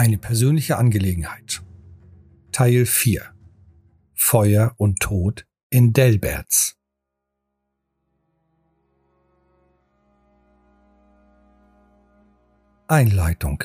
[0.00, 1.60] Eine persönliche Angelegenheit.
[2.52, 3.34] Teil 4.
[4.14, 6.78] Feuer und Tod in Delberts.
[12.88, 13.62] Einleitung.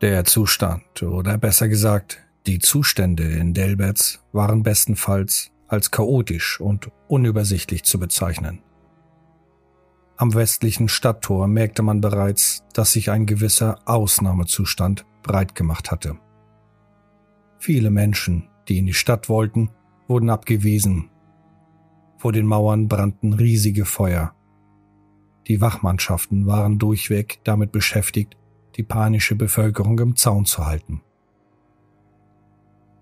[0.00, 7.84] Der Zustand, oder besser gesagt, die Zustände in Delberts waren bestenfalls als chaotisch und unübersichtlich
[7.84, 8.60] zu bezeichnen.
[10.18, 16.16] Am westlichen Stadttor merkte man bereits, dass sich ein gewisser Ausnahmezustand breit gemacht hatte.
[17.58, 19.70] Viele Menschen, die in die Stadt wollten,
[20.08, 21.10] wurden abgewiesen.
[22.16, 24.34] Vor den Mauern brannten riesige Feuer.
[25.48, 28.36] Die Wachmannschaften waren durchweg damit beschäftigt,
[28.76, 31.02] die panische Bevölkerung im Zaun zu halten.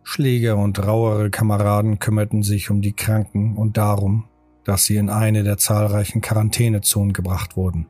[0.03, 4.28] Schläger und rauere Kameraden kümmerten sich um die Kranken und darum,
[4.65, 7.87] dass sie in eine der zahlreichen Quarantänezonen gebracht wurden.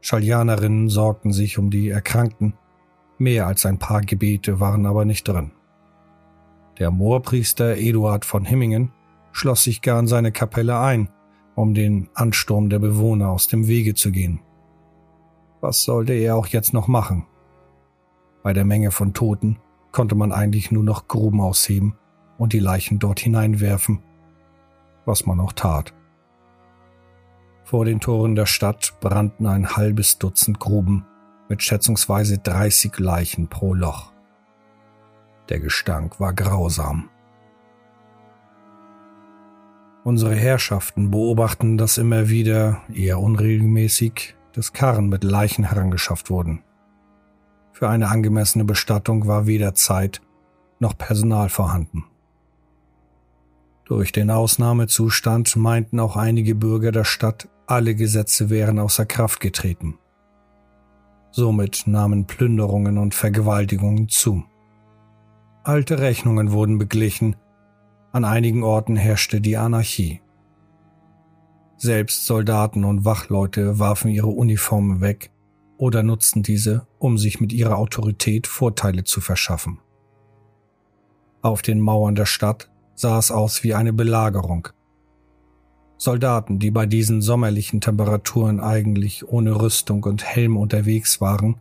[0.00, 2.54] Schaljanerinnen sorgten sich um die Erkrankten,
[3.18, 5.52] mehr als ein paar Gebete waren aber nicht drin.
[6.78, 8.92] Der Moorpriester Eduard von Himmingen
[9.30, 11.08] schloss sich gar in seine Kapelle ein,
[11.54, 14.40] um den Ansturm der Bewohner aus dem Wege zu gehen.
[15.60, 17.26] Was sollte er auch jetzt noch machen?
[18.42, 19.58] Bei der Menge von Toten
[19.92, 21.96] konnte man eigentlich nur noch Gruben ausheben
[22.38, 24.02] und die Leichen dort hineinwerfen,
[25.04, 25.92] was man auch tat.
[27.64, 31.06] Vor den Toren der Stadt brannten ein halbes Dutzend Gruben
[31.48, 34.12] mit schätzungsweise 30 Leichen pro Loch.
[35.48, 37.08] Der Gestank war grausam.
[40.04, 46.62] Unsere Herrschaften beobachten, dass immer wieder, eher unregelmäßig, des Karren mit Leichen herangeschafft wurden.
[47.72, 50.20] Für eine angemessene Bestattung war weder Zeit
[50.78, 52.04] noch Personal vorhanden.
[53.84, 59.98] Durch den Ausnahmezustand meinten auch einige Bürger der Stadt, alle Gesetze wären außer Kraft getreten.
[61.30, 64.44] Somit nahmen Plünderungen und Vergewaltigungen zu.
[65.64, 67.36] Alte Rechnungen wurden beglichen,
[68.12, 70.20] an einigen Orten herrschte die Anarchie.
[71.78, 75.30] Selbst Soldaten und Wachleute warfen ihre Uniformen weg
[75.78, 79.80] oder nutzten diese, um sich mit ihrer Autorität Vorteile zu verschaffen.
[81.40, 82.70] Auf den Mauern der Stadt
[83.02, 84.68] sah es aus wie eine Belagerung.
[85.98, 91.60] Soldaten, die bei diesen sommerlichen Temperaturen eigentlich ohne Rüstung und Helm unterwegs waren,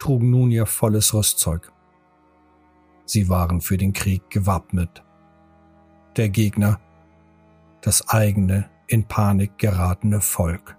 [0.00, 1.72] trugen nun ihr volles Rüstzeug.
[3.04, 5.04] Sie waren für den Krieg gewappnet.
[6.16, 6.80] Der Gegner,
[7.80, 10.76] das eigene, in Panik geratene Volk.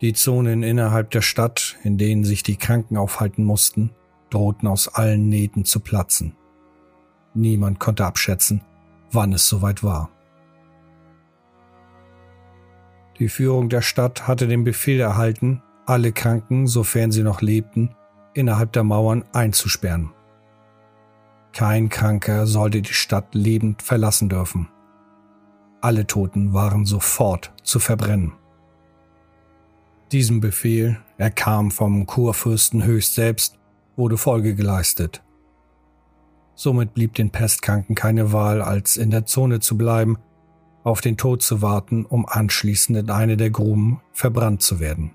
[0.00, 3.90] Die Zonen innerhalb der Stadt, in denen sich die Kranken aufhalten mussten,
[4.30, 6.36] drohten aus allen Nähten zu platzen.
[7.34, 8.62] Niemand konnte abschätzen,
[9.10, 10.10] wann es soweit war.
[13.18, 17.94] Die Führung der Stadt hatte den Befehl erhalten, alle Kranken, sofern sie noch lebten,
[18.34, 20.10] innerhalb der Mauern einzusperren.
[21.52, 24.68] Kein Kranker sollte die Stadt lebend verlassen dürfen.
[25.80, 28.32] Alle Toten waren sofort zu verbrennen.
[30.10, 33.58] Diesem Befehl, er kam vom Kurfürsten höchst selbst,
[33.96, 35.23] wurde Folge geleistet.
[36.54, 40.18] Somit blieb den Pestkranken keine Wahl, als in der Zone zu bleiben,
[40.84, 45.12] auf den Tod zu warten, um anschließend in eine der Gruben verbrannt zu werden.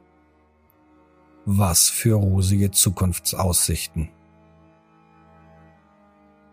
[1.45, 4.09] Was für rosige Zukunftsaussichten.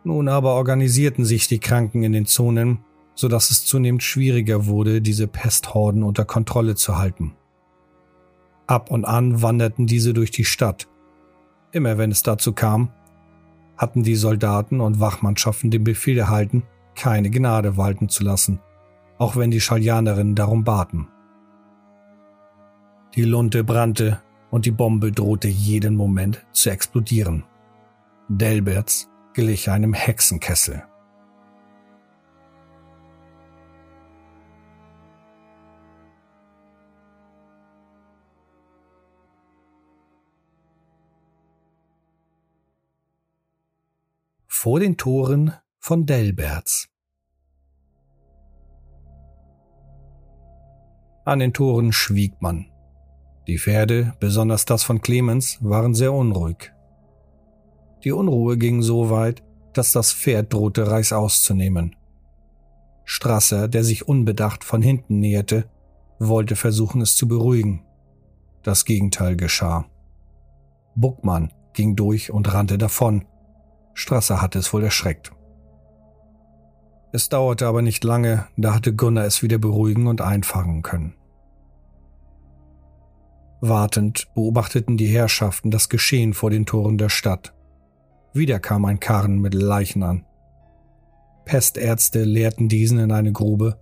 [0.04, 2.78] Nun aber organisierten sich die Kranken in den Zonen,
[3.16, 7.34] so dass es zunehmend schwieriger wurde, diese Pesthorden unter Kontrolle zu halten.
[8.68, 10.86] Ab und an wanderten diese durch die Stadt.
[11.72, 12.91] Immer wenn es dazu kam,
[13.76, 16.64] hatten die Soldaten und Wachmannschaften den Befehl erhalten,
[16.94, 18.60] keine Gnade walten zu lassen,
[19.19, 21.09] auch wenn die Schaljanerinnen darum baten.
[23.15, 24.21] Die Lunte brannte
[24.51, 27.45] und die Bombe drohte jeden Moment zu explodieren.
[28.28, 30.83] Delberts glich einem Hexenkessel.
[44.58, 46.88] Vor den Toren von Delberts.
[51.26, 52.72] An den Toren schwieg man.
[53.47, 56.72] Die Pferde, besonders das von Clemens, waren sehr unruhig.
[58.03, 59.44] Die Unruhe ging so weit,
[59.74, 61.94] dass das Pferd drohte reißaus zu nehmen.
[63.04, 65.68] Strasser, der sich unbedacht von hinten näherte,
[66.18, 67.84] wollte versuchen, es zu beruhigen.
[68.62, 69.84] Das Gegenteil geschah.
[70.94, 73.26] Buckmann ging durch und rannte davon,
[73.97, 75.33] Strasser hatte es wohl erschreckt.
[77.13, 81.15] Es dauerte aber nicht lange, da hatte Gunnar es wieder beruhigen und einfangen können.
[83.63, 87.54] Wartend beobachteten die Herrschaften das Geschehen vor den Toren der Stadt.
[88.34, 90.27] Wieder kam ein Karren mit Leichen an.
[91.47, 93.81] Pestärzte leerten diesen in eine Grube,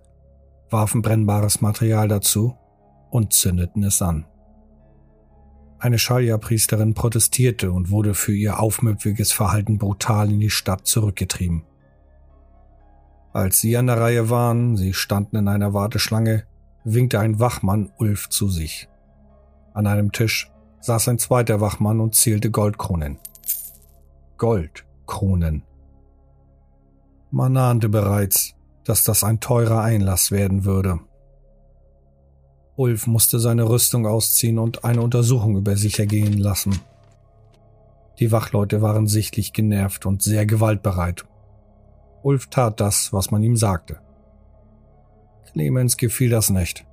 [0.69, 2.55] warfen brennbares Material dazu
[3.09, 4.25] und zündeten es an.
[5.77, 11.63] Eine Schalja-Priesterin protestierte und wurde für ihr aufmüpfiges Verhalten brutal in die Stadt zurückgetrieben.
[13.33, 16.45] Als sie an der Reihe waren, sie standen in einer Warteschlange,
[16.85, 18.87] winkte ein Wachmann Ulf zu sich.
[19.73, 20.49] An einem Tisch
[20.79, 23.17] saß ein zweiter Wachmann und zählte Goldkronen.
[24.37, 25.63] Goldkronen.
[27.31, 28.53] Man ahnte bereits,
[28.85, 30.99] dass das ein teurer Einlass werden würde.
[32.77, 36.79] Ulf musste seine Rüstung ausziehen und eine Untersuchung über sich ergehen lassen.
[38.19, 41.25] Die Wachleute waren sichtlich genervt und sehr gewaltbereit.
[42.21, 43.99] Ulf tat das, was man ihm sagte.
[45.51, 46.85] Clemens gefiel das nicht.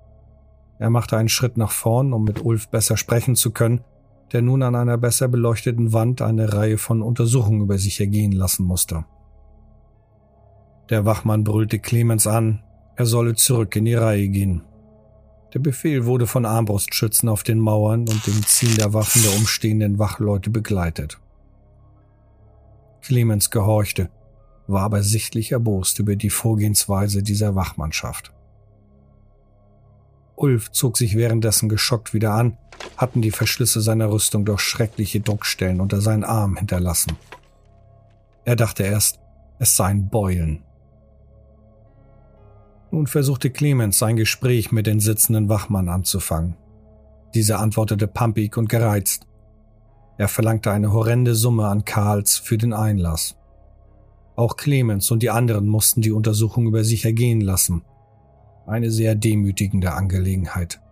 [0.79, 3.83] Er machte einen Schritt nach vorn, um mit Ulf besser sprechen zu können,
[4.33, 8.65] der nun an einer besser beleuchteten Wand eine Reihe von Untersuchungen über sich ergehen lassen
[8.65, 9.05] musste.
[10.91, 12.63] Der Wachmann brüllte Clemens an,
[12.97, 14.63] er solle zurück in die Reihe gehen.
[15.55, 19.99] Der Befehl wurde von Armbrustschützen auf den Mauern und dem Ziehen der Waffen der umstehenden
[19.99, 21.19] Wachleute begleitet.
[23.03, 24.09] Clemens gehorchte,
[24.67, 28.33] war aber sichtlich erbost über die Vorgehensweise dieser Wachmannschaft.
[30.37, 32.57] Ulf zog sich währenddessen geschockt wieder an,
[32.97, 37.17] hatten die Verschlüsse seiner Rüstung durch schreckliche Druckstellen unter seinen Arm hinterlassen.
[38.45, 39.21] Er dachte erst,
[39.59, 40.65] es seien Beulen.
[42.93, 46.57] Nun versuchte Clemens sein Gespräch mit den sitzenden Wachmann anzufangen.
[47.35, 49.27] Dieser antwortete pampig und gereizt.
[50.19, 53.39] Er verlangte eine horrende Summe an Karls für den Einlass.
[54.37, 57.83] Auch Clemens und die anderen mussten die Untersuchung über sich ergehen lassen.
[58.67, 60.83] Eine sehr demütigende Angelegenheit.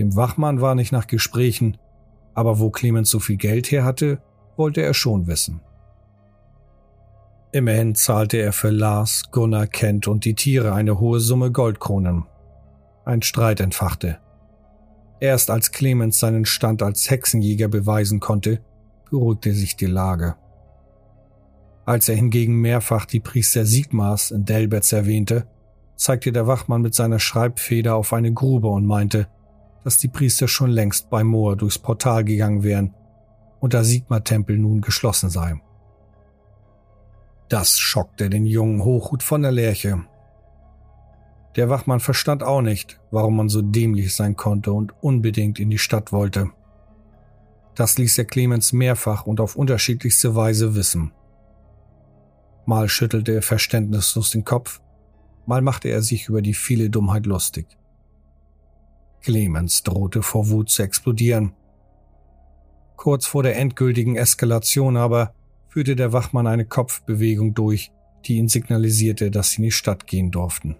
[0.00, 1.76] Dem Wachmann war nicht nach Gesprächen,
[2.34, 4.20] aber wo Clemens so viel Geld her hatte,
[4.56, 5.60] wollte er schon wissen.
[7.50, 12.24] Immerhin zahlte er für Lars, Gunnar, Kent und die Tiere eine hohe Summe Goldkronen.
[13.06, 14.18] Ein Streit entfachte.
[15.20, 18.60] Erst als Clemens seinen Stand als Hexenjäger beweisen konnte,
[19.10, 20.36] beruhigte sich die Lage.
[21.86, 25.46] Als er hingegen mehrfach die Priester Sigmars in Delbets erwähnte,
[25.96, 29.26] zeigte der Wachmann mit seiner Schreibfeder auf eine Grube und meinte,
[29.84, 32.94] dass die Priester schon längst bei Moor durchs Portal gegangen wären
[33.58, 35.54] und der Sigmar-Tempel nun geschlossen sei.
[37.48, 40.04] Das schockte den jungen Hochhut von der Lerche.
[41.56, 45.78] Der Wachmann verstand auch nicht, warum man so dämlich sein konnte und unbedingt in die
[45.78, 46.50] Stadt wollte.
[47.74, 51.12] Das ließ er Clemens mehrfach und auf unterschiedlichste Weise wissen.
[52.66, 54.80] Mal schüttelte er verständnislos den Kopf,
[55.46, 57.66] mal machte er sich über die viele Dummheit lustig.
[59.22, 61.54] Clemens drohte vor Wut zu explodieren.
[62.96, 65.32] Kurz vor der endgültigen Eskalation aber
[65.78, 67.92] führte der Wachmann eine Kopfbewegung durch,
[68.24, 70.74] die ihn signalisierte, dass sie in die Stadt gehen durften.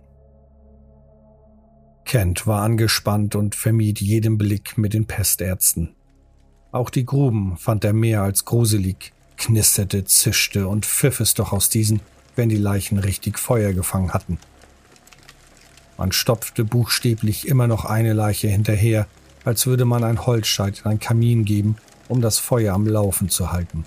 [2.05, 5.95] Kent war angespannt und vermied jeden Blick mit den Pestärzten.
[6.73, 11.71] Auch die Gruben fand er mehr als gruselig, knisterte, zischte und pfiff es doch aus
[11.71, 12.00] diesen,
[12.35, 14.40] wenn die Leichen richtig Feuer gefangen hatten.
[15.97, 19.07] Man stopfte buchstäblich immer noch eine Leiche hinterher,
[19.45, 21.76] als würde man ein Holzscheit in ein Kamin geben,
[22.09, 23.85] um das Feuer am Laufen zu halten.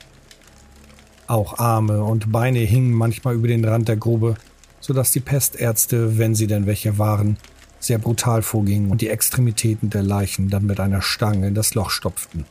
[1.32, 4.36] Auch Arme und Beine hingen manchmal über den Rand der Grube,
[4.82, 7.38] so dass die Pestärzte, wenn sie denn welche waren,
[7.80, 11.90] sehr brutal vorgingen und die Extremitäten der Leichen dann mit einer Stange in das Loch
[11.90, 12.44] stopften.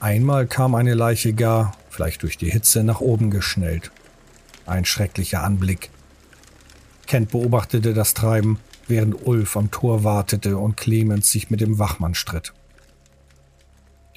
[0.00, 3.90] Einmal kam eine Leiche gar, vielleicht durch die Hitze, nach oben geschnellt.
[4.66, 5.88] Ein schrecklicher Anblick.
[7.06, 12.14] Kent beobachtete das Treiben, während Ulf am Tor wartete und Clemens sich mit dem Wachmann
[12.14, 12.52] stritt.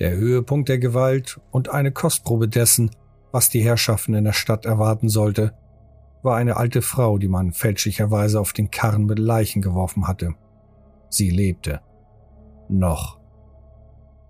[0.02, 2.90] Der Höhepunkt der Gewalt und eine Kostprobe dessen,
[3.32, 5.54] was die Herrschaften in der Stadt erwarten sollte,
[6.24, 10.34] war eine alte Frau, die man fälschlicherweise auf den Karren mit Leichen geworfen hatte.
[11.10, 11.82] Sie lebte.
[12.68, 13.20] Noch.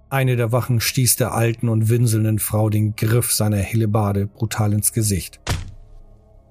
[0.09, 4.91] Eine der Wachen stieß der alten und winselnden Frau den Griff seiner Hellebade brutal ins
[4.91, 5.39] Gesicht.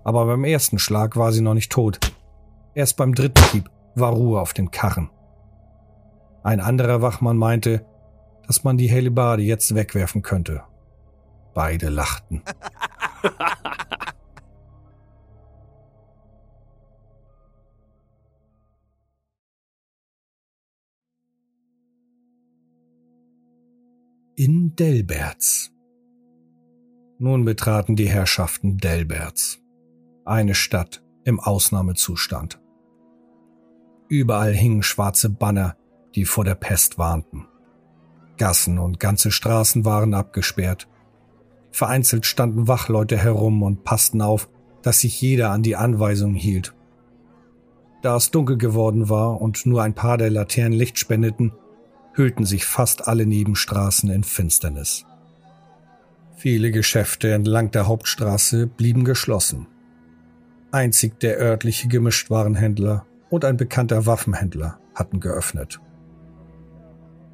[0.02, 2.00] Aber beim ersten Schlag war sie noch nicht tot.
[2.72, 5.10] Erst beim dritten Hieb war Ruhe auf dem Karren.
[6.42, 7.84] Ein anderer Wachmann meinte,
[8.50, 10.64] dass man die Helibade jetzt wegwerfen könnte.
[11.54, 12.42] Beide lachten.
[24.34, 25.70] In Delberts.
[27.20, 29.60] Nun betraten die Herrschaften Delberts.
[30.24, 32.60] Eine Stadt im Ausnahmezustand.
[34.08, 35.76] Überall hingen schwarze Banner,
[36.16, 37.46] die vor der Pest warnten.
[38.40, 40.88] Gassen und ganze Straßen waren abgesperrt.
[41.72, 44.48] Vereinzelt standen Wachleute herum und passten auf,
[44.80, 46.74] dass sich jeder an die Anweisungen hielt.
[48.00, 51.52] Da es dunkel geworden war und nur ein paar der Laternen Licht spendeten,
[52.14, 55.04] hüllten sich fast alle Nebenstraßen in Finsternis.
[56.34, 59.66] Viele Geschäfte entlang der Hauptstraße blieben geschlossen.
[60.72, 65.78] Einzig der örtliche Gemischtwarenhändler und ein bekannter Waffenhändler hatten geöffnet.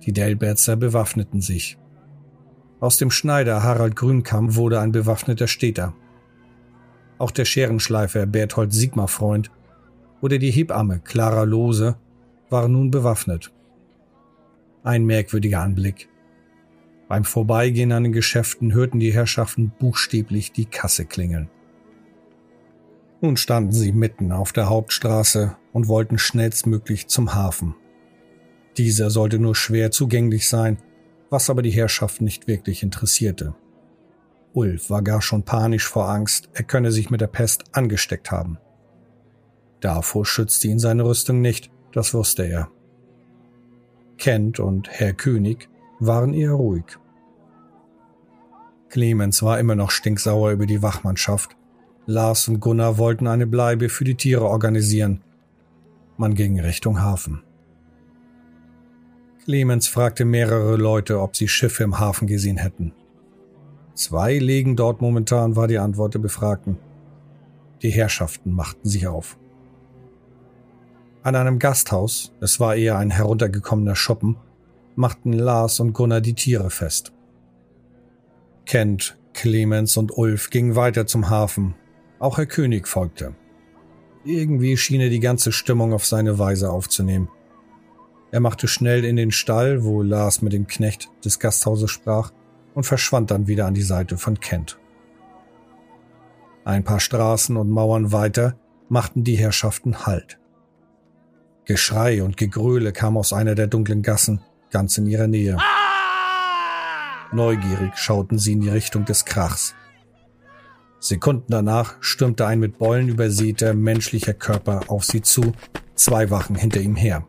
[0.07, 1.77] Die Delberzer bewaffneten sich.
[2.79, 5.95] Aus dem Schneider Harald Grünkamm wurde ein bewaffneter Städter.
[7.19, 9.51] Auch der Scherenschleifer Berthold Sigmar-Freund
[10.21, 11.97] oder die Hebamme Clara Lose
[12.51, 13.53] waren nun bewaffnet.
[14.85, 16.09] Ein merkwürdiger Anblick.
[17.09, 21.49] Beim Vorbeigehen an den Geschäften hörten die Herrschaften buchstäblich die Kasse klingeln.
[23.21, 27.75] Nun standen sie mitten auf der Hauptstraße und wollten schnellstmöglich zum Hafen.
[28.77, 30.79] Dieser sollte nur schwer zugänglich sein,
[31.31, 33.55] was aber die Herrschaft nicht wirklich interessierte.
[34.53, 38.59] Ulf war gar schon panisch vor Angst, er könne sich mit der Pest angesteckt haben.
[39.81, 42.71] Davor schützte ihn seine Rüstung nicht, das wusste er.
[44.19, 45.69] Kent und Herr König
[46.01, 46.85] waren eher ruhig.
[48.89, 51.57] Clemens war immer noch stinksauer über die Wachmannschaft.
[52.07, 55.23] Lars und Gunnar wollten eine Bleibe für die Tiere organisieren.
[56.17, 57.43] Man ging Richtung Hafen.
[59.47, 62.93] Clemens fragte mehrere Leute, ob sie Schiffe im Hafen gesehen hätten.
[63.95, 66.79] Zwei liegen dort momentan, war die Antwort der Befragten.
[67.81, 69.39] Die Herrschaften machten sich auf.
[71.23, 74.37] An einem Gasthaus, es war eher ein heruntergekommener Schuppen,
[74.97, 77.13] machten Lars und Gunnar die Tiere fest.
[78.65, 81.77] Kent, Clemens und Ulf gingen weiter zum Hafen.
[82.19, 83.37] Auch Herr König folgte.
[84.25, 87.29] Irgendwie schien er die ganze Stimmung auf seine Weise aufzunehmen.
[88.31, 92.33] Er machte schnell in den Stall, wo Lars mit dem Knecht des Gasthauses sprach,
[92.75, 94.79] und verschwand dann wieder an die Seite von Kent.
[96.65, 100.39] Ein paar Straßen und Mauern weiter machten die Herrschaften Halt.
[101.65, 104.41] Geschrei und Gegröle kam aus einer der dunklen Gassen,
[104.71, 105.57] ganz in ihrer Nähe.
[107.33, 109.75] Neugierig schauten sie in die Richtung des Krachs.
[111.01, 115.53] Sekunden danach stürmte ein mit Beulen übersäter menschlicher Körper auf sie zu,
[115.95, 117.27] zwei Wachen hinter ihm her.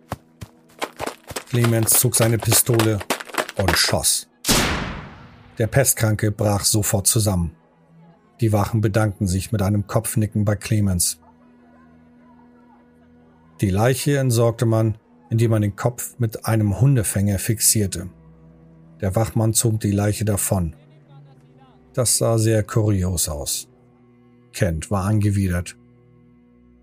[1.49, 2.99] Clemens zog seine Pistole
[3.55, 4.27] und schoss.
[5.57, 7.55] Der Pestkranke brach sofort zusammen.
[8.41, 11.21] Die Wachen bedankten sich mit einem Kopfnicken bei Clemens.
[13.61, 14.97] Die Leiche entsorgte man,
[15.29, 18.09] indem man den Kopf mit einem Hundefänger fixierte.
[18.99, 20.75] Der Wachmann zog die Leiche davon.
[21.93, 23.69] Das sah sehr kurios aus.
[24.51, 25.77] Kent war angewidert.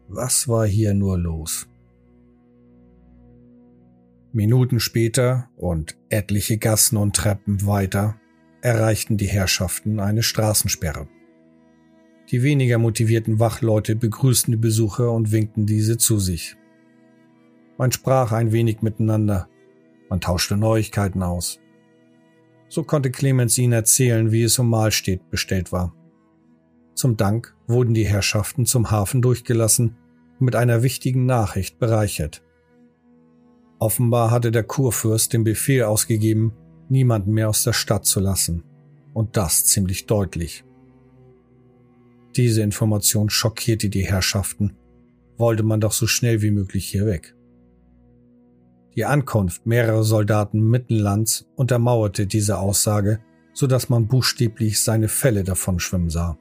[0.09, 1.68] Was war hier nur los?
[4.35, 8.17] Minuten später und etliche Gassen und Treppen weiter
[8.62, 11.07] erreichten die Herrschaften eine Straßensperre.
[12.33, 16.57] Die weniger motivierten Wachleute begrüßten die Besucher und winkten diese zu sich.
[17.79, 19.49] Man sprach ein wenig miteinander.
[20.11, 21.61] Man tauschte Neuigkeiten aus.
[22.69, 25.95] So konnte Clemens ihnen erzählen, wie es um Mahlstedt bestellt war.
[26.95, 29.97] Zum Dank wurden die Herrschaften zum Hafen durchgelassen
[30.41, 32.43] und mit einer wichtigen Nachricht bereichert.
[33.78, 36.52] Offenbar hatte der Kurfürst den Befehl ausgegeben,
[36.88, 38.64] niemanden mehr aus der Stadt zu lassen.
[39.12, 40.64] Und das ziemlich deutlich.
[42.37, 44.76] Diese Information schockierte die Herrschaften.
[45.37, 47.37] Wollte man doch so schnell wie möglich hier weg.
[48.97, 53.21] Die Ankunft mehrerer Soldaten Mittenlands untermauerte diese Aussage,
[53.52, 56.38] so dass man buchstäblich seine Fälle davon schwimmen sah.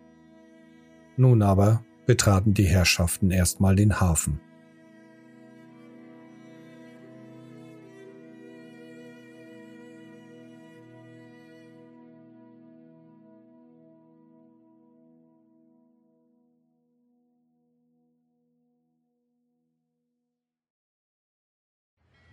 [1.15, 4.39] Nun aber betraten die Herrschaften erstmal den Hafen.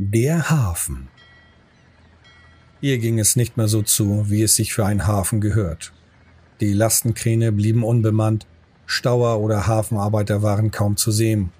[0.02, 1.08] Der Hafen.
[2.80, 5.92] Hier ging es nicht mehr so zu, wie es sich für einen Hafen gehört.
[6.62, 8.46] Die Lastenkräne blieben unbemannt,
[8.86, 11.52] Stauer oder Hafenarbeiter waren kaum zu sehen.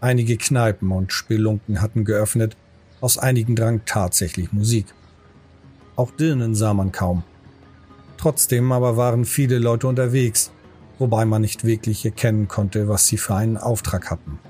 [0.00, 2.56] Einige Kneipen und Spelunken hatten geöffnet,
[3.00, 4.86] aus einigen drang tatsächlich Musik.
[5.94, 7.22] Auch Dirnen sah man kaum.
[8.16, 10.50] Trotzdem aber waren viele Leute unterwegs,
[10.98, 14.40] wobei man nicht wirklich erkennen konnte, was sie für einen Auftrag hatten.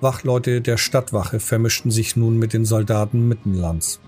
[0.00, 4.00] Wachleute der Stadtwache vermischten sich nun mit den Soldaten Mittenlands.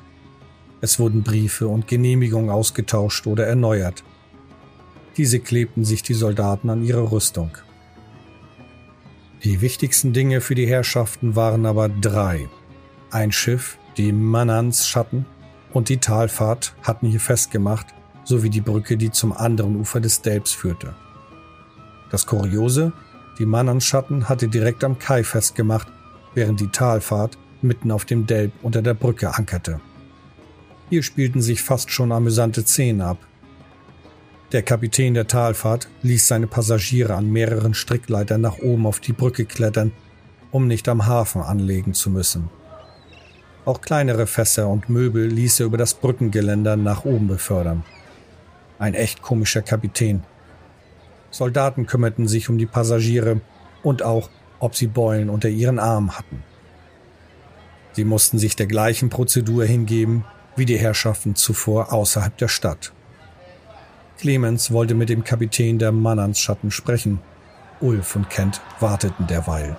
[0.80, 4.04] Es wurden Briefe und Genehmigungen ausgetauscht oder erneuert.
[5.16, 7.50] Diese klebten sich die Soldaten an ihre Rüstung.
[9.44, 12.48] Die wichtigsten Dinge für die Herrschaften waren aber drei.
[13.10, 15.26] Ein Schiff, die Mannans Schatten
[15.72, 17.86] und die Talfahrt hatten hier festgemacht,
[18.24, 20.94] sowie die Brücke, die zum anderen Ufer des Delbs führte.
[22.10, 22.92] Das Kuriose,
[23.38, 25.88] die Mannans Schatten hatte direkt am Kai festgemacht,
[26.34, 29.80] während die Talfahrt mitten auf dem Delb unter der Brücke ankerte.
[30.90, 33.18] Hier spielten sich fast schon amüsante Szenen ab.
[34.52, 39.44] Der Kapitän der Talfahrt ließ seine Passagiere an mehreren Strickleitern nach oben auf die Brücke
[39.44, 39.92] klettern,
[40.50, 42.48] um nicht am Hafen anlegen zu müssen.
[43.66, 47.84] Auch kleinere Fässer und Möbel ließ er über das Brückengeländer nach oben befördern.
[48.78, 50.22] Ein echt komischer Kapitän.
[51.30, 53.40] Soldaten kümmerten sich um die Passagiere
[53.82, 56.42] und auch, ob sie Beulen unter ihren Armen hatten.
[57.92, 60.24] Sie mussten sich der gleichen Prozedur hingeben
[60.56, 62.92] wie die Herrschaften zuvor außerhalb der Stadt.
[64.18, 67.20] Clemens wollte mit dem Kapitän der Mannansschatten sprechen.
[67.80, 69.76] Ulf und Kent warteten derweil.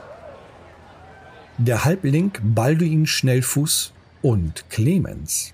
[1.57, 5.53] Der Halbling Balduin Schnellfuß und Clemens.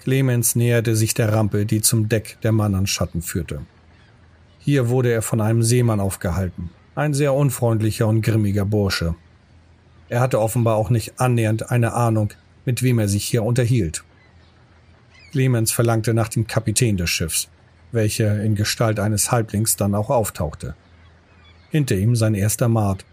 [0.00, 3.62] Clemens näherte sich der Rampe, die zum Deck der Mannernschatten führte.
[4.64, 9.16] Hier wurde er von einem Seemann aufgehalten, ein sehr unfreundlicher und grimmiger Bursche.
[10.08, 12.32] Er hatte offenbar auch nicht annähernd eine Ahnung,
[12.64, 14.04] mit wem er sich hier unterhielt.
[15.32, 17.48] Clemens verlangte nach dem Kapitän des Schiffs,
[17.90, 20.76] welcher in Gestalt eines Halblings dann auch auftauchte.
[21.70, 23.04] Hinter ihm sein erster Mart,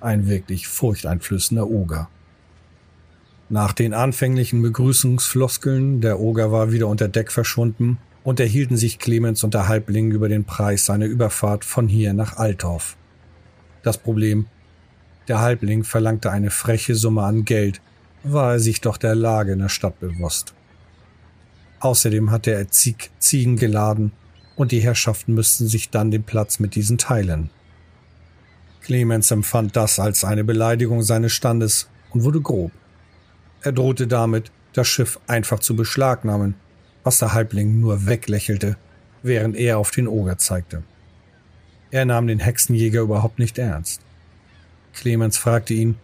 [0.00, 2.08] ein wirklich furchteinflößender Oger.
[3.48, 9.54] Nach den anfänglichen Begrüßungsfloskeln, der Oger war wieder unter Deck verschwunden, unterhielten sich Clemens und
[9.54, 12.96] der Halbling über den Preis seiner Überfahrt von hier nach Altdorf.
[13.82, 14.46] Das Problem,
[15.28, 17.80] der Halbling verlangte eine freche Summe an Geld,
[18.24, 20.54] war er sich doch der Lage in der Stadt bewusst.
[21.80, 24.12] Außerdem hatte er zig Ziegen geladen
[24.56, 27.50] und die Herrschaften müssten sich dann den Platz mit diesen teilen.
[28.80, 32.72] Clemens empfand das als eine Beleidigung seines Standes und wurde grob.
[33.60, 36.54] Er drohte damit, das Schiff einfach zu beschlagnahmen,
[37.04, 38.76] was der Halbling nur weglächelte,
[39.22, 40.82] während er auf den Oger zeigte.
[41.90, 44.00] Er nahm den Hexenjäger überhaupt nicht ernst.
[44.94, 45.96] Clemens fragte ihn,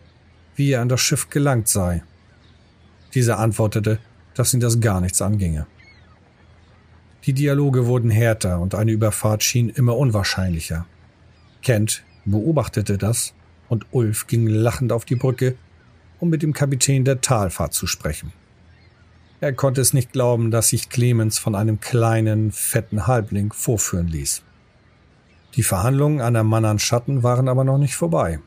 [0.55, 2.03] wie er an das Schiff gelangt sei.
[3.15, 3.99] Dieser antwortete,
[4.35, 5.67] dass ihn das gar nichts anginge.
[7.25, 10.87] Die Dialoge wurden härter und eine Überfahrt schien immer unwahrscheinlicher.
[11.63, 13.35] Kent beobachtete das
[13.69, 15.57] und Ulf ging lachend auf die Brücke,
[16.19, 18.33] um mit dem Kapitän der Talfahrt zu sprechen.
[19.43, 24.43] Er konnte es nicht glauben, dass sich Clemens von einem kleinen, fetten Halbling vorführen ließ.
[25.57, 28.41] Die Verhandlungen an der Mann Schatten waren aber noch nicht vorbei.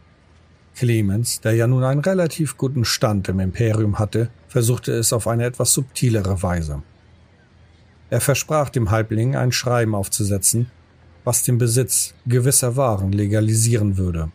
[0.75, 5.45] Clemens, der ja nun einen relativ guten Stand im Imperium hatte, versuchte es auf eine
[5.45, 6.84] etwas subtilere Weise.
[8.12, 10.69] Er versprach dem Halbling ein Schreiben aufzusetzen,
[11.23, 14.32] was den Besitz gewisser Waren legalisieren würde.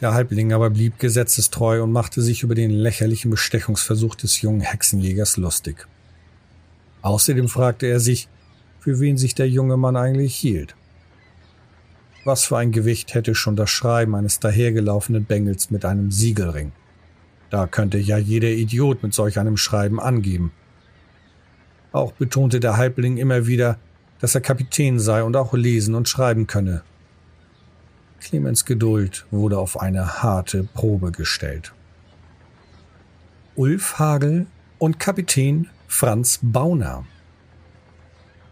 [0.00, 5.36] Der Halbling aber blieb gesetzestreu und machte sich über den lächerlichen Bestechungsversuch des jungen Hexenjägers
[5.36, 5.88] lustig.
[7.02, 8.28] Außerdem fragte er sich,
[8.80, 10.76] für wen sich der junge Mann eigentlich hielt.
[12.24, 16.72] Was für ein Gewicht hätte schon das Schreiben eines dahergelaufenen Bengels mit einem Siegelring?
[17.50, 20.52] Da könnte ja jeder Idiot mit solch einem Schreiben angeben.
[21.90, 23.78] Auch betonte der Halbling immer wieder,
[24.20, 26.82] dass er Kapitän sei und auch lesen und schreiben könne.
[28.20, 31.72] Clemens Geduld wurde auf eine harte Probe gestellt.
[33.54, 34.46] Ulf Hagel
[34.78, 37.04] und Kapitän Franz Bauner.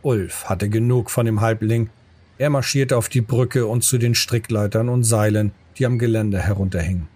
[0.02, 1.90] Ulf hatte genug von dem Halbling
[2.38, 7.08] er marschierte auf die Brücke und zu den Strickleitern und Seilen, die am Geländer herunterhingen.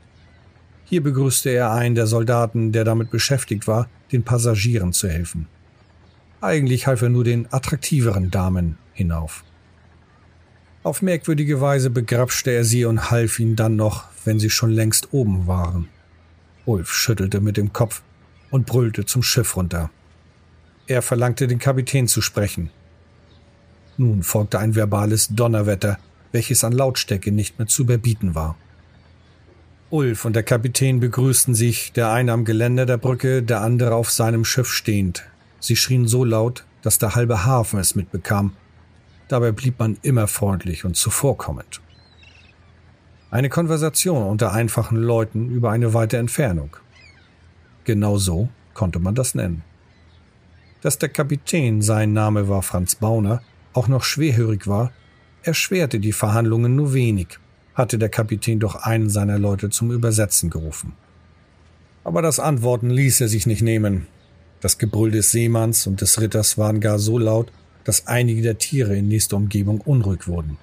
[0.85, 5.47] Hier begrüßte er einen der Soldaten, der damit beschäftigt war, den Passagieren zu helfen.
[6.41, 9.45] Eigentlich half er nur den attraktiveren Damen hinauf.
[10.83, 15.13] Auf merkwürdige Weise begrapschte er sie und half ihnen dann noch, wenn sie schon längst
[15.13, 15.89] oben waren.
[16.65, 18.03] Ulf schüttelte mit dem Kopf
[18.51, 19.91] und brüllte zum Schiff runter.
[20.87, 22.71] Er verlangte den Kapitän zu sprechen,
[24.01, 25.99] nun folgte ein verbales Donnerwetter,
[26.33, 28.57] welches an Lautstärke nicht mehr zu überbieten war.
[29.91, 34.11] Ulf und der Kapitän begrüßten sich, der eine am Geländer der Brücke, der andere auf
[34.11, 35.27] seinem Schiff stehend.
[35.59, 38.53] Sie schrien so laut, dass der halbe Hafen es mitbekam.
[39.31, 41.81] Dabei blieb man immer freundlich und zuvorkommend.
[43.31, 46.77] Eine Konversation unter einfachen Leuten über eine weite Entfernung.
[47.85, 49.63] Genau so konnte man das nennen.
[50.81, 53.41] Dass der Kapitän, sein Name war Franz Bauner,
[53.73, 54.91] auch noch schwerhörig war,
[55.45, 57.39] erschwerte die Verhandlungen nur wenig,
[57.75, 60.95] hatte der Kapitän doch einen seiner Leute zum Übersetzen gerufen.
[62.03, 64.09] Aber das Antworten ließ er sich nicht nehmen.
[64.61, 67.53] Das Gebrüll des Seemanns und des Ritters waren gar so laut,
[67.85, 70.59] dass einige der Tiere in nächster Umgebung unruhig wurden.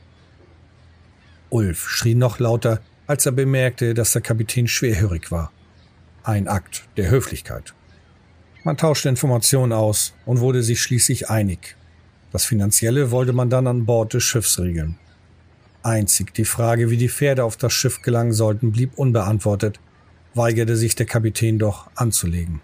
[1.49, 5.51] Ulf schrie noch lauter, als er bemerkte, dass der Kapitän schwerhörig war.
[6.23, 7.73] Ein Akt der Höflichkeit.
[8.63, 11.77] Man tauschte Informationen aus und wurde sich schließlich einig.
[12.33, 14.97] Das Finanzielle wollte man dann an Bord des Schiffs regeln.
[15.83, 19.79] Einzig die Frage, wie die Pferde auf das Schiff gelangen sollten, blieb unbeantwortet,
[20.33, 22.59] weigerte sich der Kapitän doch anzulegen.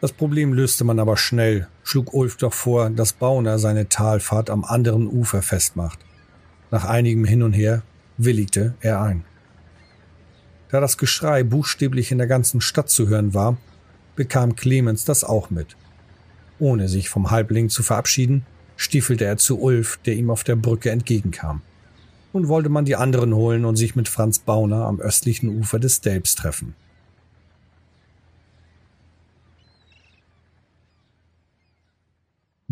[0.00, 4.64] Das Problem löste man aber schnell, schlug Ulf doch vor, dass Bauner seine Talfahrt am
[4.64, 5.98] anderen Ufer festmacht.
[6.70, 7.82] Nach einigem Hin und Her
[8.16, 9.24] willigte er ein.
[10.70, 13.58] Da das Geschrei buchstäblich in der ganzen Stadt zu hören war,
[14.16, 15.76] bekam Clemens das auch mit.
[16.58, 20.90] Ohne sich vom Halbling zu verabschieden, stiefelte er zu Ulf, der ihm auf der Brücke
[20.90, 21.60] entgegenkam.
[22.32, 26.00] Nun wollte man die anderen holen und sich mit Franz Bauner am östlichen Ufer des
[26.00, 26.74] Delbs treffen.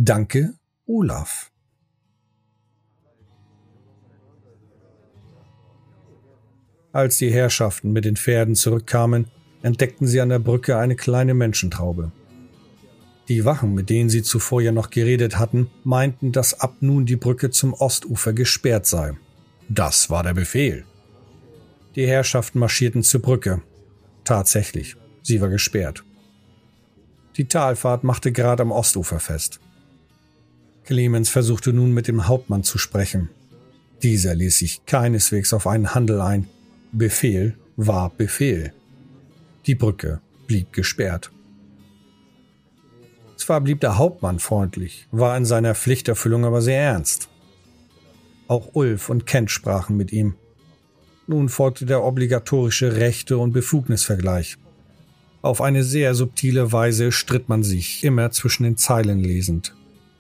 [0.00, 0.54] Danke,
[0.87, 1.50] Olaf.
[6.92, 9.26] Als die Herrschaften mit den Pferden zurückkamen,
[9.62, 12.12] entdeckten sie an der Brücke eine kleine Menschentraube.
[13.26, 17.16] Die Wachen, mit denen sie zuvor ja noch geredet hatten, meinten, dass ab nun die
[17.16, 19.14] Brücke zum Ostufer gesperrt sei.
[19.68, 20.84] Das war der Befehl.
[21.96, 23.62] Die Herrschaften marschierten zur Brücke.
[24.22, 26.04] Tatsächlich, sie war gesperrt.
[27.37, 29.58] Die Talfahrt machte gerade am Ostufer fest.
[30.88, 33.29] Clemens versuchte nun mit dem Hauptmann zu sprechen.
[34.03, 36.46] Dieser ließ sich keineswegs auf einen Handel ein.
[36.92, 38.72] Befehl war Befehl.
[39.66, 41.31] Die Brücke blieb gesperrt.
[43.37, 47.29] Zwar blieb der Hauptmann freundlich, war in seiner Pflichterfüllung aber sehr ernst.
[48.46, 50.37] Auch Ulf und Kent sprachen mit ihm.
[51.27, 54.57] Nun folgte der obligatorische Rechte- und Befugnisvergleich.
[55.42, 59.74] Auf eine sehr subtile Weise stritt man sich, immer zwischen den Zeilen lesend.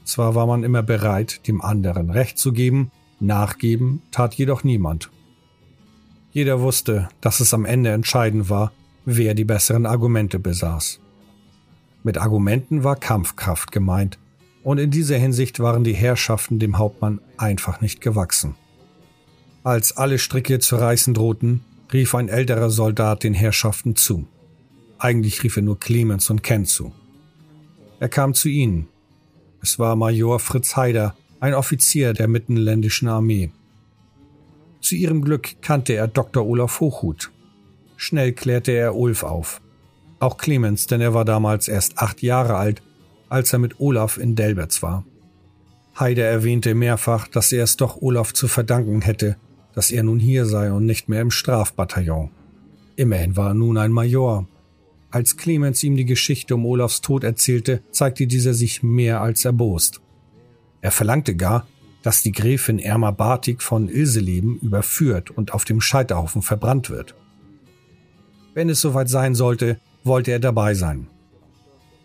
[0.08, 2.90] Zwar war man immer bereit, dem anderen Recht zu geben,
[3.20, 5.10] nachgeben tat jedoch niemand.
[6.30, 8.72] Jeder wusste, dass es am Ende entscheidend war,
[9.04, 11.00] wer die besseren Argumente besaß.
[12.04, 14.18] Mit Argumenten war Kampfkraft gemeint,
[14.62, 18.54] und in dieser Hinsicht waren die Herrschaften dem Hauptmann einfach nicht gewachsen.
[19.62, 21.60] Als alle Stricke zu reißen drohten,
[21.92, 24.26] rief ein älterer Soldat den Herrschaften zu.
[24.98, 26.94] Eigentlich rief er nur Clemens und Ken zu.
[28.00, 28.88] Er kam zu ihnen.
[29.62, 33.50] Es war Major Fritz Haider, ein Offizier der mittenländischen Armee.
[34.80, 36.46] Zu ihrem Glück kannte er Dr.
[36.46, 37.30] Olaf Hochhut.
[37.96, 39.60] Schnell klärte er Ulf auf.
[40.20, 42.82] Auch Clemens, denn er war damals erst acht Jahre alt
[43.28, 45.04] als er mit Olaf in Delberts war.
[45.98, 49.36] Heide erwähnte mehrfach, dass er es doch Olaf zu verdanken hätte,
[49.74, 52.30] dass er nun hier sei und nicht mehr im Strafbataillon.
[52.96, 54.46] Immerhin war er nun ein Major.
[55.10, 60.00] Als Clemens ihm die Geschichte um Olafs Tod erzählte, zeigte dieser sich mehr als erbost.
[60.80, 61.66] Er verlangte gar,
[62.02, 67.14] dass die Gräfin Erma Bartik von Ilseleben überführt und auf dem Scheiterhaufen verbrannt wird.
[68.54, 71.08] Wenn es soweit sein sollte, wollte er dabei sein.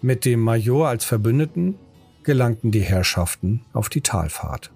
[0.02, 1.76] Mit dem Major als Verbündeten
[2.24, 4.72] gelangten die Herrschaften auf die Talfahrt.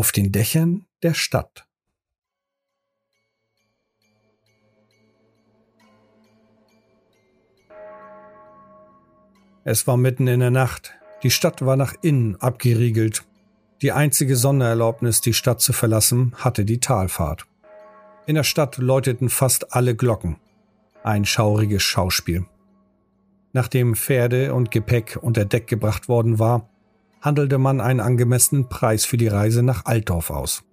[0.00, 1.66] Auf den Dächern der Stadt.
[9.64, 10.94] Es war mitten in der Nacht.
[11.22, 13.26] Die Stadt war nach innen abgeriegelt
[13.82, 17.46] die einzige Sondererlaubnis, die Stadt zu verlassen, hatte die Talfahrt.
[18.24, 20.38] In der Stadt läuteten fast alle Glocken.
[21.02, 22.46] Ein schauriges Schauspiel.
[23.52, 26.69] Nachdem Pferde und Gepäck unter Deck gebracht worden war,
[27.20, 30.64] handelte man einen angemessenen Preis für die Reise nach Altdorf aus.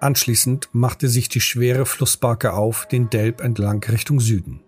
[0.00, 4.60] Anschließend machte sich die schwere Flussbarke auf den Delb entlang Richtung Süden.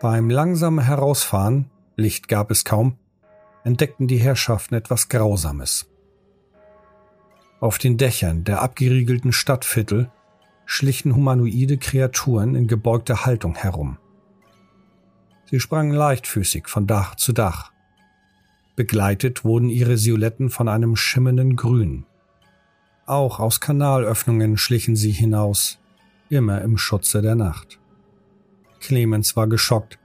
[0.00, 2.96] Beim langsamen Herausfahren, Licht gab es kaum,
[3.64, 5.86] entdeckten die Herrschaften etwas Grausames.
[7.60, 10.10] Auf den Dächern der abgeriegelten Stadtviertel
[10.64, 13.98] schlichen humanoide Kreaturen in gebeugter Haltung herum.
[15.44, 17.72] Sie sprangen leichtfüßig von Dach zu Dach.
[18.80, 22.06] Begleitet wurden ihre Silhouetten von einem schimmernden Grün.
[23.04, 25.78] Auch aus Kanalöffnungen schlichen sie hinaus,
[26.30, 27.78] immer im Schutze der Nacht.
[28.80, 29.98] Clemens war geschockt,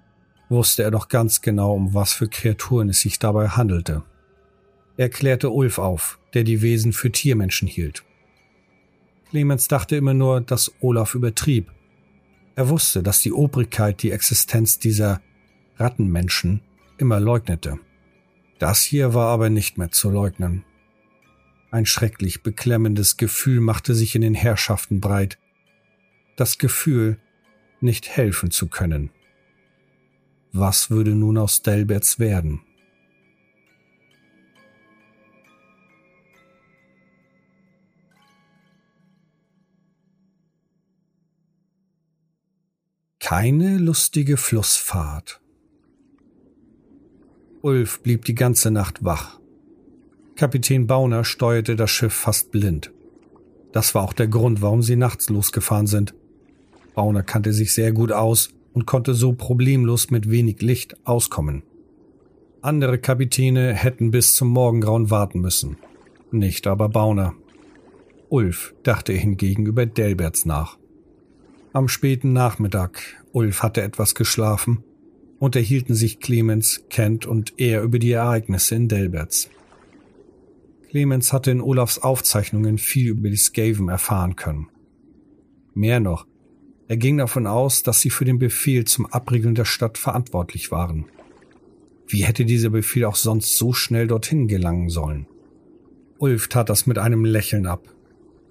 [0.49, 4.03] wusste er doch ganz genau, um was für Kreaturen es sich dabei handelte.
[4.97, 8.03] Er klärte Ulf auf, der die Wesen für Tiermenschen hielt.
[9.29, 11.71] Clemens dachte immer nur, dass Olaf übertrieb.
[12.57, 15.21] Er wusste, dass die Obrigkeit die Existenz dieser
[15.77, 16.59] Rattenmenschen
[16.97, 17.79] immer leugnete.
[18.59, 20.63] Das hier war aber nicht mehr zu leugnen.
[21.71, 25.37] Ein schrecklich beklemmendes Gefühl machte sich in den Herrschaften breit.
[26.37, 27.19] Das Gefühl,
[27.81, 29.11] nicht helfen zu können.
[30.53, 32.61] Was würde nun aus Delberts werden?
[43.19, 45.41] Keine lustige Flussfahrt.
[47.65, 49.39] Ulf blieb die ganze Nacht wach.
[50.35, 52.91] Kapitän Bauner steuerte das Schiff fast blind.
[53.71, 56.13] Das war auch der Grund, warum sie nachts losgefahren sind.
[56.93, 61.63] Bauner kannte sich sehr gut aus und konnte so problemlos mit wenig Licht auskommen.
[62.61, 65.77] Andere Kapitäne hätten bis zum Morgengrauen warten müssen.
[66.29, 67.33] Nicht aber Bauner.
[68.29, 70.77] Ulf dachte hingegen über Delberts nach.
[71.73, 73.01] Am späten Nachmittag,
[73.31, 74.83] Ulf hatte etwas geschlafen,
[75.39, 79.49] unterhielten sich Clemens, Kent und er über die Ereignisse in Delberts.
[80.89, 84.69] Clemens hatte in Olafs Aufzeichnungen viel über die Skaven erfahren können.
[85.73, 86.25] Mehr noch,
[86.87, 91.05] er ging davon aus, dass sie für den Befehl zum Abriegeln der Stadt verantwortlich waren.
[92.07, 95.25] Wie hätte dieser Befehl auch sonst so schnell dorthin gelangen sollen?
[96.19, 97.93] Ulf tat das mit einem Lächeln ab.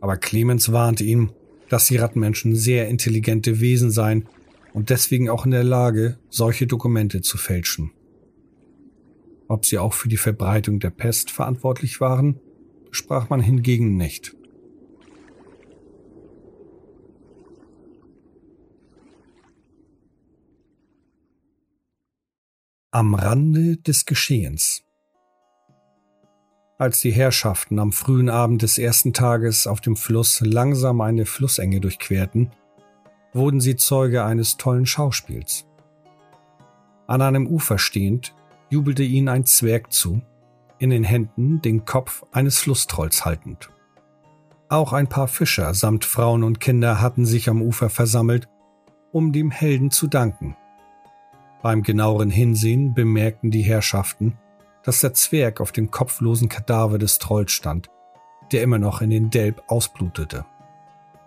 [0.01, 1.31] Aber Clemens warnte ihn,
[1.69, 4.27] dass die Rattenmenschen sehr intelligente Wesen seien
[4.75, 7.93] und deswegen auch in der Lage, solche Dokumente zu fälschen.
[9.49, 12.41] Ob sie auch für die Verbreitung der Pest verantwortlich waren,
[12.91, 14.37] besprach man hingegen nicht.
[22.91, 24.83] Am Rande des Geschehens.
[26.79, 31.81] Als die Herrschaften am frühen Abend des ersten Tages auf dem Fluss langsam eine Flussenge
[31.81, 32.51] durchquerten,
[33.35, 35.67] wurden sie Zeuge eines tollen Schauspiels.
[37.07, 38.35] An einem Ufer stehend,
[38.71, 40.23] jubelte ihnen ein Zwerg zu,
[40.79, 43.71] in den Händen den Kopf eines Flusstrolls haltend.
[44.71, 48.49] Auch ein paar Fischer samt Frauen und Kinder hatten sich am Ufer versammelt,
[49.13, 50.57] um dem Helden zu danken
[51.65, 54.37] beim genaueren Hinsehen bemerkten die Herrschaften,
[54.83, 57.89] dass der Zwerg auf dem kopflosen Kadaver des Trolls stand,
[58.53, 60.45] der immer noch in den Delb ausblutete.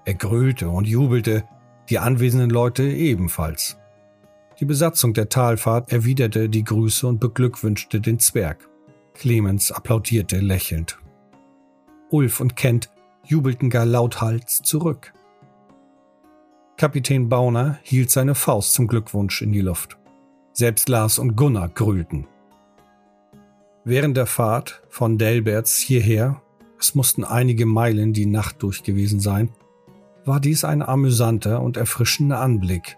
[0.06, 1.46] Er grölte und jubelte,
[1.90, 3.78] die anwesenden Leute ebenfalls.
[4.60, 8.68] Die Besatzung der Talfahrt erwiderte die Grüße und beglückwünschte den Zwerg.
[9.14, 10.98] Clemens applaudierte lächelnd.
[12.10, 12.90] Ulf und Kent
[13.24, 15.14] jubelten gar lauthals zurück.
[16.78, 19.98] Kapitän Bauner hielt seine Faust zum Glückwunsch in die Luft.
[20.54, 22.28] Selbst Lars und Gunnar grülten.
[23.84, 26.42] Während der Fahrt von Delberts hierher,
[26.80, 29.50] es mussten einige Meilen die Nacht durch gewesen sein,
[30.28, 32.98] war dies ein amüsanter und erfrischender Anblick.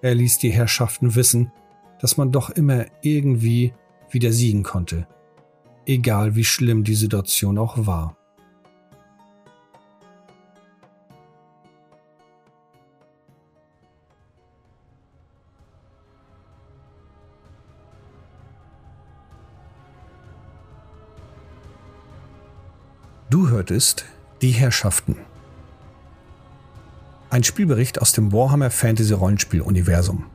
[0.00, 1.52] Er ließ die Herrschaften wissen,
[2.00, 3.74] dass man doch immer irgendwie
[4.10, 5.06] wieder siegen konnte,
[5.86, 8.16] egal wie schlimm die Situation auch war.
[23.30, 24.06] Du hörtest
[24.42, 25.16] Die Herrschaften.
[27.34, 30.26] Ein Spielbericht aus dem Warhammer Fantasy Rollenspiel Universum.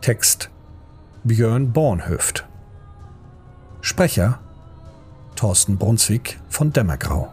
[0.00, 0.48] Text
[1.24, 2.46] Björn Bornhöft.
[3.80, 4.38] Sprecher
[5.34, 7.32] Thorsten Brunswick von Dämmergrau.